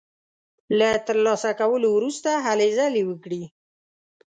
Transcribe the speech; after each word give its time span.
له 0.77 0.89
تر 1.07 1.17
لاسه 1.25 1.51
کولو 1.59 1.87
وروسته 1.97 2.29
هلې 2.45 2.69
ځلې 2.77 3.01
وکړي. 3.05 3.43